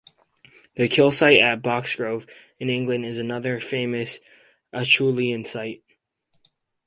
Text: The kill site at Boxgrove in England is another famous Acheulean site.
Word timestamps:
The 0.73 0.87
kill 0.87 1.11
site 1.11 1.41
at 1.41 1.61
Boxgrove 1.61 2.27
in 2.57 2.71
England 2.71 3.05
is 3.05 3.19
another 3.19 3.59
famous 3.59 4.19
Acheulean 4.73 5.45
site. 5.45 5.83